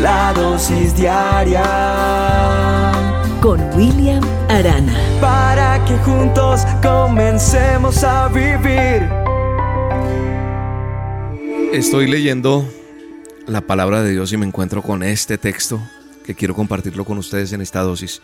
la 0.00 0.32
dosis 0.32 0.96
diaria 0.96 1.62
con 3.40 3.60
William 3.76 4.22
Arana. 4.48 4.94
Para 5.20 5.84
que 5.84 5.96
juntos 5.98 6.62
comencemos 6.82 8.02
a 8.02 8.28
vivir. 8.28 9.06
Estoy 11.72 12.06
leyendo 12.06 12.66
la 13.46 13.60
palabra 13.60 14.02
de 14.02 14.12
Dios 14.12 14.32
y 14.32 14.36
me 14.36 14.46
encuentro 14.46 14.82
con 14.82 15.02
este 15.02 15.38
texto 15.38 15.80
que 16.24 16.34
quiero 16.34 16.54
compartirlo 16.54 17.04
con 17.04 17.18
ustedes 17.18 17.52
en 17.52 17.60
esta 17.60 17.80
dosis. 17.82 18.22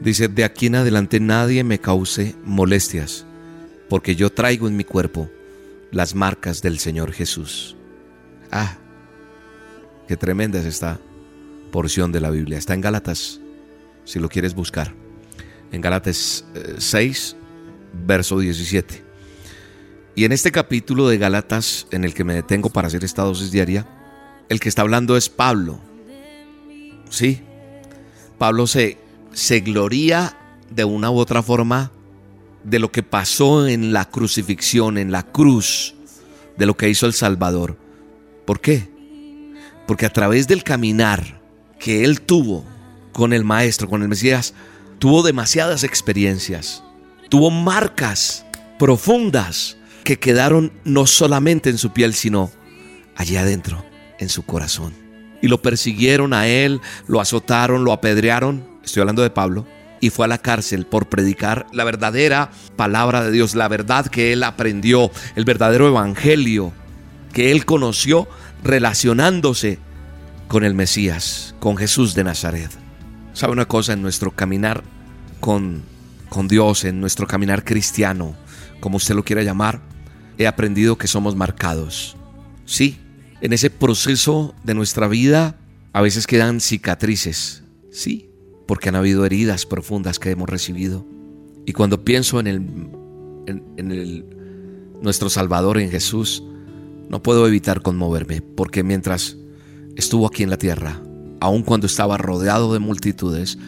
Dice, 0.00 0.28
de 0.28 0.44
aquí 0.44 0.66
en 0.66 0.76
adelante 0.76 1.20
nadie 1.20 1.64
me 1.64 1.78
cause 1.78 2.34
molestias, 2.44 3.26
porque 3.88 4.16
yo 4.16 4.30
traigo 4.30 4.68
en 4.68 4.76
mi 4.76 4.84
cuerpo 4.84 5.28
las 5.90 6.14
marcas 6.14 6.62
del 6.62 6.78
Señor 6.78 7.12
Jesús. 7.12 7.76
Ah, 8.50 8.76
qué 10.06 10.16
tremenda 10.16 10.60
es 10.60 10.66
esta 10.66 10.98
porción 11.70 12.12
de 12.12 12.20
la 12.20 12.30
Biblia. 12.30 12.58
Está 12.58 12.74
en 12.74 12.80
Gálatas, 12.80 13.40
si 14.04 14.18
lo 14.18 14.28
quieres 14.28 14.54
buscar. 14.54 14.94
En 15.72 15.80
Gálatas 15.80 16.44
6, 16.78 17.36
eh, 17.36 17.46
verso 18.06 18.38
17. 18.38 19.04
Y 20.14 20.24
en 20.24 20.32
este 20.32 20.50
capítulo 20.50 21.08
de 21.08 21.18
Gálatas, 21.18 21.86
en 21.90 22.04
el 22.04 22.14
que 22.14 22.24
me 22.24 22.34
detengo 22.34 22.70
para 22.70 22.88
hacer 22.88 23.04
esta 23.04 23.22
dosis 23.22 23.52
diaria, 23.52 23.86
el 24.48 24.60
que 24.60 24.68
está 24.68 24.82
hablando 24.82 25.16
es 25.16 25.28
Pablo. 25.28 25.78
Sí, 27.10 27.40
Pablo 28.38 28.66
se, 28.66 28.98
se 29.32 29.60
gloría 29.60 30.36
de 30.70 30.84
una 30.84 31.10
u 31.10 31.18
otra 31.18 31.42
forma 31.42 31.92
de 32.64 32.78
lo 32.78 32.90
que 32.90 33.02
pasó 33.02 33.66
en 33.66 33.92
la 33.92 34.06
crucifixión, 34.06 34.98
en 34.98 35.12
la 35.12 35.22
cruz, 35.22 35.94
de 36.56 36.66
lo 36.66 36.76
que 36.76 36.88
hizo 36.88 37.06
el 37.06 37.12
Salvador. 37.12 37.76
¿Por 38.44 38.60
qué? 38.60 38.88
Porque 39.86 40.06
a 40.06 40.12
través 40.12 40.48
del 40.48 40.64
caminar 40.64 41.37
que 41.78 42.04
él 42.04 42.20
tuvo 42.20 42.64
con 43.12 43.32
el 43.32 43.44
Maestro, 43.44 43.88
con 43.88 44.02
el 44.02 44.08
Mesías, 44.08 44.54
tuvo 44.98 45.22
demasiadas 45.22 45.84
experiencias, 45.84 46.82
tuvo 47.28 47.50
marcas 47.50 48.44
profundas 48.78 49.76
que 50.04 50.18
quedaron 50.18 50.72
no 50.84 51.06
solamente 51.06 51.70
en 51.70 51.78
su 51.78 51.92
piel, 51.92 52.14
sino 52.14 52.50
allí 53.16 53.36
adentro, 53.36 53.84
en 54.18 54.28
su 54.28 54.44
corazón. 54.44 54.94
Y 55.42 55.48
lo 55.48 55.62
persiguieron 55.62 56.32
a 56.32 56.48
él, 56.48 56.80
lo 57.06 57.20
azotaron, 57.20 57.84
lo 57.84 57.92
apedrearon, 57.92 58.66
estoy 58.82 59.00
hablando 59.00 59.22
de 59.22 59.30
Pablo, 59.30 59.66
y 60.00 60.10
fue 60.10 60.24
a 60.24 60.28
la 60.28 60.38
cárcel 60.38 60.86
por 60.86 61.08
predicar 61.08 61.66
la 61.72 61.84
verdadera 61.84 62.50
palabra 62.76 63.24
de 63.24 63.32
Dios, 63.32 63.54
la 63.54 63.68
verdad 63.68 64.06
que 64.06 64.32
él 64.32 64.42
aprendió, 64.44 65.10
el 65.36 65.44
verdadero 65.44 65.88
evangelio 65.88 66.72
que 67.32 67.52
él 67.52 67.64
conoció 67.64 68.28
relacionándose 68.62 69.78
con 70.48 70.64
el 70.64 70.74
Mesías, 70.74 71.54
con 71.60 71.76
Jesús 71.76 72.14
de 72.14 72.24
Nazaret. 72.24 72.70
¿Sabe 73.34 73.52
una 73.52 73.66
cosa? 73.66 73.92
En 73.92 74.02
nuestro 74.02 74.30
caminar 74.30 74.82
con, 75.40 75.82
con 76.28 76.48
Dios, 76.48 76.84
en 76.84 77.00
nuestro 77.00 77.26
caminar 77.26 77.64
cristiano, 77.64 78.34
como 78.80 78.96
usted 78.96 79.14
lo 79.14 79.24
quiera 79.24 79.42
llamar, 79.42 79.80
he 80.38 80.46
aprendido 80.46 80.96
que 80.96 81.06
somos 81.06 81.36
marcados. 81.36 82.16
Sí, 82.64 82.98
en 83.40 83.52
ese 83.52 83.70
proceso 83.70 84.54
de 84.64 84.74
nuestra 84.74 85.06
vida 85.06 85.56
a 85.92 86.00
veces 86.00 86.26
quedan 86.26 86.60
cicatrices. 86.60 87.62
Sí, 87.92 88.30
porque 88.66 88.88
han 88.88 88.96
habido 88.96 89.24
heridas 89.24 89.66
profundas 89.66 90.18
que 90.18 90.30
hemos 90.30 90.48
recibido. 90.48 91.06
Y 91.66 91.72
cuando 91.72 92.04
pienso 92.04 92.40
en 92.40 92.46
el, 92.46 92.56
en, 93.46 93.90
el, 93.90 94.24
nuestro 95.02 95.28
Salvador, 95.28 95.78
en 95.78 95.90
Jesús, 95.90 96.42
no 97.08 97.22
puedo 97.22 97.46
evitar 97.46 97.82
conmoverme, 97.82 98.40
porque 98.42 98.82
mientras 98.82 99.36
estuvo 99.98 100.26
aquí 100.26 100.42
en 100.42 100.48
la 100.48 100.56
tierra, 100.56 101.02
aun 101.40 101.62
cuando 101.62 101.86
estaba 101.86 102.16
rodeado 102.16 102.72
de 102.72 102.78
multitudes, 102.78 103.58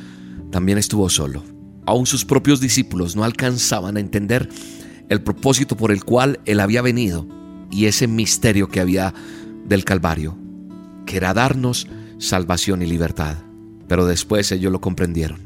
también 0.51 0.79
estuvo 0.79 1.11
solo. 1.11 1.43
Aún 1.85 2.07
sus 2.07 2.25
propios 2.25 2.61
discípulos 2.61 3.15
no 3.17 3.25
alcanzaban 3.25 3.99
a 3.99 4.01
entender 4.01 4.49
el 5.11 5.23
propósito 5.23 5.77
por 5.77 5.93
el 5.93 6.05
cual 6.05 6.41
él 6.47 6.61
había 6.61 6.81
venido 6.81 7.27
y 7.71 7.85
ese 7.85 8.07
misterio 8.07 8.69
que 8.69 8.81
había 8.81 9.13
del 9.67 9.85
Calvario, 9.85 10.39
que 11.05 11.19
era 11.19 11.35
darnos 11.35 11.87
salvación 12.19 12.81
y 12.81 12.87
libertad 12.87 13.37
pero 13.91 14.07
después 14.07 14.53
ellos 14.53 14.71
lo 14.71 14.81
comprendieron. 14.81 15.41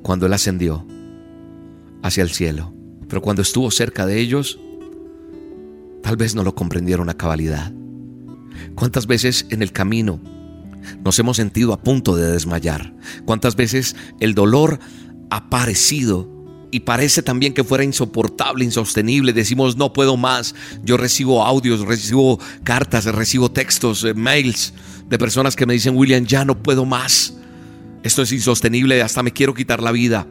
Cuando 0.00 0.24
Él 0.24 0.32
ascendió 0.32 0.86
hacia 2.02 2.22
el 2.22 2.30
cielo, 2.30 2.72
pero 3.10 3.20
cuando 3.20 3.42
estuvo 3.42 3.70
cerca 3.70 4.06
de 4.06 4.18
ellos, 4.18 4.58
tal 6.02 6.16
vez 6.16 6.34
no 6.34 6.44
lo 6.44 6.54
comprendieron 6.54 7.10
a 7.10 7.14
cabalidad. 7.14 7.70
¿Cuántas 8.74 9.06
veces 9.06 9.46
en 9.50 9.62
el 9.62 9.72
camino 9.72 10.20
nos 11.04 11.18
hemos 11.18 11.36
sentido 11.36 11.72
a 11.72 11.82
punto 11.82 12.16
de 12.16 12.30
desmayar? 12.30 12.94
¿Cuántas 13.24 13.56
veces 13.56 13.96
el 14.20 14.34
dolor 14.34 14.78
ha 15.30 15.48
parecido 15.48 16.42
y 16.72 16.80
parece 16.80 17.22
también 17.22 17.52
que 17.52 17.64
fuera 17.64 17.84
insoportable, 17.84 18.64
insostenible. 18.64 19.34
Decimos, 19.34 19.76
no 19.76 19.92
puedo 19.92 20.16
más. 20.16 20.54
Yo 20.82 20.96
recibo 20.96 21.44
audios, 21.44 21.80
recibo 21.80 22.40
cartas, 22.64 23.04
recibo 23.04 23.50
textos, 23.50 24.02
eh, 24.04 24.14
mails 24.14 24.72
de 25.08 25.18
personas 25.18 25.54
que 25.54 25.66
me 25.66 25.74
dicen, 25.74 25.94
William, 25.94 26.24
ya 26.24 26.46
no 26.46 26.62
puedo 26.62 26.86
más. 26.86 27.34
Esto 28.02 28.22
es 28.22 28.32
insostenible, 28.32 29.02
hasta 29.02 29.22
me 29.22 29.32
quiero 29.32 29.52
quitar 29.52 29.82
la 29.82 29.92
vida. 29.92 30.26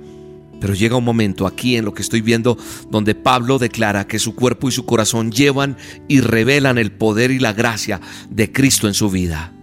Pero 0.62 0.76
llega 0.76 0.96
un 0.96 1.04
momento 1.04 1.48
aquí 1.48 1.76
en 1.76 1.86
lo 1.86 1.94
que 1.94 2.04
estoy 2.04 2.22
viendo 2.22 2.56
donde 2.92 3.16
Pablo 3.16 3.58
declara 3.58 4.06
que 4.06 4.20
su 4.20 4.36
cuerpo 4.36 4.70
y 4.70 4.72
su 4.72 4.86
corazón 4.86 5.32
llevan 5.32 5.76
y 6.08 6.22
revelan 6.22 6.78
el 6.78 6.92
poder 6.92 7.32
y 7.32 7.40
la 7.40 7.52
gracia 7.52 8.00
de 8.30 8.52
Cristo 8.52 8.88
en 8.88 8.94
su 8.94 9.10
vida. 9.10 9.54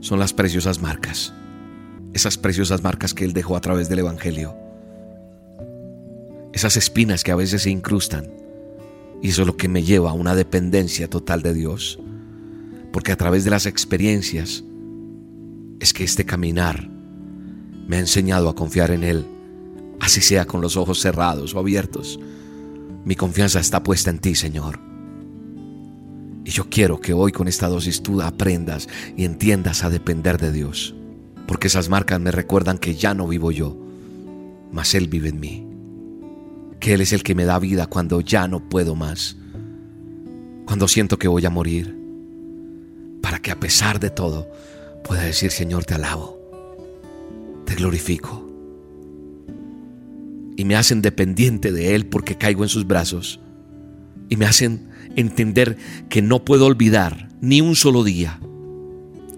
Son 0.00 0.18
las 0.18 0.32
preciosas 0.32 0.80
marcas. 0.80 1.34
Esas 2.14 2.38
preciosas 2.38 2.82
marcas 2.82 3.12
que 3.12 3.26
Él 3.26 3.34
dejó 3.34 3.54
a 3.54 3.60
través 3.60 3.90
del 3.90 3.98
Evangelio. 3.98 4.56
Esas 6.54 6.78
espinas 6.78 7.22
que 7.22 7.32
a 7.32 7.36
veces 7.36 7.62
se 7.62 7.70
incrustan. 7.70 8.26
Y 9.22 9.28
eso 9.28 9.42
es 9.42 9.46
lo 9.46 9.58
que 9.58 9.68
me 9.68 9.82
lleva 9.82 10.10
a 10.10 10.14
una 10.14 10.34
dependencia 10.34 11.08
total 11.10 11.42
de 11.42 11.52
Dios. 11.52 12.00
Porque 12.92 13.12
a 13.12 13.16
través 13.16 13.44
de 13.44 13.50
las 13.50 13.66
experiencias 13.66 14.64
es 15.80 15.92
que 15.92 16.02
este 16.02 16.24
caminar 16.24 16.88
me 17.86 17.96
ha 17.96 18.00
enseñado 18.00 18.48
a 18.48 18.54
confiar 18.54 18.90
en 18.90 19.04
Él, 19.04 19.26
así 20.00 20.20
sea 20.20 20.46
con 20.46 20.60
los 20.60 20.76
ojos 20.76 21.00
cerrados 21.00 21.54
o 21.54 21.58
abiertos. 21.58 22.18
Mi 23.04 23.16
confianza 23.16 23.60
está 23.60 23.82
puesta 23.82 24.10
en 24.10 24.18
ti, 24.18 24.34
Señor. 24.34 24.78
Y 26.44 26.50
yo 26.50 26.68
quiero 26.68 27.00
que 27.00 27.12
hoy 27.12 27.32
con 27.32 27.48
esta 27.48 27.68
dosis 27.68 28.02
tú 28.02 28.20
aprendas 28.20 28.88
y 29.16 29.24
entiendas 29.24 29.84
a 29.84 29.90
depender 29.90 30.38
de 30.38 30.52
Dios, 30.52 30.94
porque 31.46 31.68
esas 31.68 31.88
marcas 31.88 32.20
me 32.20 32.30
recuerdan 32.30 32.78
que 32.78 32.94
ya 32.94 33.14
no 33.14 33.28
vivo 33.28 33.52
yo, 33.52 33.76
mas 34.72 34.94
Él 34.94 35.08
vive 35.08 35.28
en 35.28 35.40
mí, 35.40 35.66
que 36.80 36.94
Él 36.94 37.02
es 37.02 37.12
el 37.12 37.22
que 37.22 37.34
me 37.34 37.44
da 37.44 37.58
vida 37.58 37.86
cuando 37.86 38.20
ya 38.20 38.48
no 38.48 38.68
puedo 38.68 38.94
más, 38.94 39.36
cuando 40.66 40.88
siento 40.88 41.18
que 41.18 41.28
voy 41.28 41.44
a 41.44 41.50
morir, 41.50 41.96
para 43.20 43.38
que 43.38 43.50
a 43.50 43.60
pesar 43.60 44.00
de 44.00 44.10
todo 44.10 44.50
pueda 45.04 45.22
decir, 45.22 45.50
Señor, 45.50 45.84
te 45.84 45.94
alabo 45.94 46.40
te 47.70 47.76
glorifico. 47.76 48.49
Y 50.60 50.66
me 50.66 50.76
hacen 50.76 51.00
dependiente 51.00 51.72
de 51.72 51.94
Él 51.94 52.04
porque 52.04 52.36
caigo 52.36 52.64
en 52.64 52.68
sus 52.68 52.86
brazos. 52.86 53.40
Y 54.28 54.36
me 54.36 54.44
hacen 54.44 54.90
entender 55.16 55.78
que 56.10 56.20
no 56.20 56.44
puedo 56.44 56.66
olvidar 56.66 57.30
ni 57.40 57.62
un 57.62 57.76
solo 57.76 58.04
día 58.04 58.38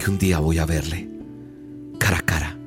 que 0.01 0.11
un 0.11 0.19
día 0.19 0.41
voy 0.41 0.59
a 0.59 0.67
verle 0.67 1.09
cara 2.01 2.19
a 2.19 2.23
cara. 2.23 2.59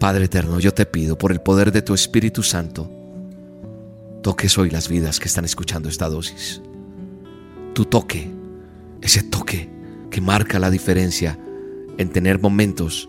Padre 0.00 0.24
eterno, 0.24 0.58
yo 0.58 0.74
te 0.74 0.86
pido 0.86 1.16
por 1.16 1.30
el 1.30 1.40
poder 1.40 1.70
de 1.70 1.82
tu 1.82 1.94
Espíritu 1.94 2.42
Santo, 2.42 2.90
toques 4.24 4.58
hoy 4.58 4.70
las 4.70 4.88
vidas 4.88 5.20
que 5.20 5.28
están 5.28 5.44
escuchando 5.44 5.88
esta 5.88 6.08
dosis. 6.08 6.60
Tu 7.74 7.84
toque, 7.84 8.28
ese 9.02 9.22
toque 9.22 9.70
que 10.10 10.20
marca 10.20 10.58
la 10.58 10.72
diferencia 10.72 11.38
en 11.96 12.08
tener 12.10 12.40
momentos 12.40 13.08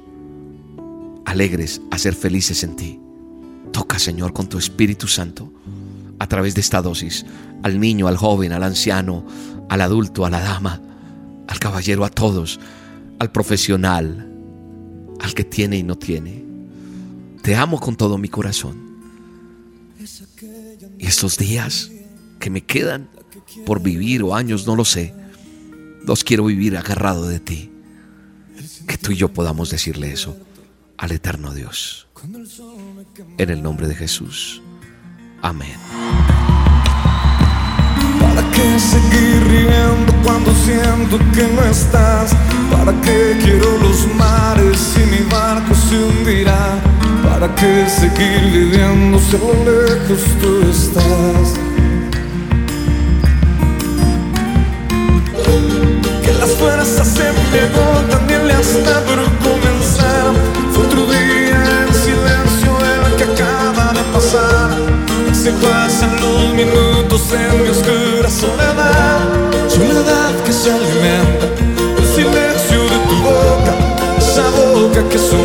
alegres 1.26 1.82
a 1.90 1.98
ser 1.98 2.14
felices 2.14 2.64
en 2.64 2.76
ti. 2.76 3.00
Señor, 4.00 4.34
con 4.34 4.48
tu 4.48 4.58
Espíritu 4.58 5.08
Santo, 5.08 5.52
a 6.20 6.28
través 6.28 6.56
de 6.56 6.62
esta 6.62 6.82
dosis, 6.82 7.26
al 7.64 7.80
niño, 7.80 8.08
al 8.08 8.18
joven, 8.18 8.52
al 8.52 8.64
anciano, 8.64 9.26
al 9.70 9.82
adulto, 9.82 10.26
a 10.26 10.30
la 10.30 10.40
dama, 10.40 10.82
al 11.48 11.60
caballero, 11.60 12.06
a 12.06 12.10
todos, 12.10 12.60
al 13.20 13.32
profesional, 13.32 14.32
al 15.20 15.34
que 15.34 15.44
tiene 15.44 15.78
y 15.78 15.84
no 15.84 15.98
tiene. 15.98 16.44
Te 17.42 17.56
amo 17.56 17.80
con 17.80 17.96
todo 17.96 18.18
mi 18.18 18.30
corazón. 18.30 18.86
Y 20.98 21.06
estos 21.06 21.38
días 21.38 21.92
que 22.40 22.50
me 22.50 22.62
quedan 22.62 23.10
por 23.66 23.82
vivir 23.82 24.24
o 24.24 24.36
años, 24.36 24.66
no 24.66 24.76
lo 24.76 24.86
sé, 24.86 25.14
los 26.06 26.24
quiero 26.24 26.46
vivir 26.46 26.78
agarrado 26.78 27.28
de 27.28 27.40
ti. 27.40 27.72
Que 28.88 28.98
tú 28.98 29.12
y 29.12 29.16
yo 29.16 29.34
podamos 29.34 29.70
decirle 29.70 30.12
eso 30.12 30.38
al 30.98 31.12
eterno 31.12 31.54
Dios. 31.54 32.05
En 33.38 33.50
el 33.50 33.62
nombre 33.62 33.88
de 33.88 33.96
Jesús. 33.96 34.62
Amén. 35.42 35.78
¿Para 38.20 38.42
qué 38.52 38.80
seguir 38.80 39.44
riendo 39.48 40.14
cuando 40.24 40.54
siento 40.54 41.18
que 41.34 41.48
no 41.54 41.64
estás? 41.70 42.34
¿Para 42.72 42.94
qué 43.02 43.38
quiero 43.44 43.78
los 43.80 44.08
mares 44.16 44.96
y 44.98 45.06
mi 45.12 45.30
barco 45.30 45.76
se 45.76 45.98
hundirá? 45.98 46.80
¿Para 47.30 47.54
qué 47.56 47.86
seguir 47.88 48.42
viviendo 48.52 49.20
si 49.20 49.36
a 49.36 49.40
lo 49.40 49.54
lejos 49.70 50.24
tú 50.42 50.62
estás? 50.70 51.54
Que 56.24 56.34
las 56.34 56.52
fuerzas 56.52 57.08
se 57.08 57.24
me 57.52 57.60
agotan 57.60 58.26
y 58.30 58.48
le 58.48 58.54
hasta 58.54 59.00
vergüenza 59.02 59.75
minutos 66.56 67.22
en 67.34 67.64
mi 67.64 67.70
oscura 67.70 68.30
soledad, 68.30 69.20
soledad 69.68 70.34
que 70.46 70.54
se 70.54 70.72
alimenta, 70.72 71.48
el 71.98 72.08
silencio 72.16 72.82
de 72.84 72.98
tu 73.10 73.16
boca, 73.24 73.74
esa 74.18 74.50
boca 74.52 75.10
que 75.10 75.20
suena. 75.20 75.45